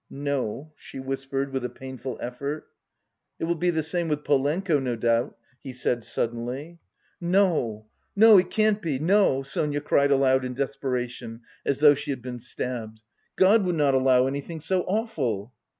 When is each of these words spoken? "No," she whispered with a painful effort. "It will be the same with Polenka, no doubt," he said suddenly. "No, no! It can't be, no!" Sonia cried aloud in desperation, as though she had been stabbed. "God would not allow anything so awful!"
"No," 0.09 0.73
she 0.77 0.99
whispered 0.99 1.53
with 1.53 1.63
a 1.63 1.69
painful 1.69 2.17
effort. 2.23 2.67
"It 3.37 3.43
will 3.45 3.53
be 3.53 3.69
the 3.69 3.83
same 3.83 4.07
with 4.07 4.23
Polenka, 4.23 4.79
no 4.79 4.95
doubt," 4.95 5.37
he 5.61 5.73
said 5.73 6.03
suddenly. 6.03 6.79
"No, 7.21 7.85
no! 8.15 8.39
It 8.39 8.49
can't 8.49 8.81
be, 8.81 8.97
no!" 8.97 9.43
Sonia 9.43 9.79
cried 9.79 10.09
aloud 10.09 10.43
in 10.43 10.55
desperation, 10.55 11.41
as 11.67 11.81
though 11.81 11.93
she 11.93 12.09
had 12.09 12.23
been 12.23 12.39
stabbed. 12.39 13.03
"God 13.35 13.63
would 13.63 13.75
not 13.75 13.93
allow 13.93 14.25
anything 14.25 14.59
so 14.59 14.81
awful!" 14.87 15.53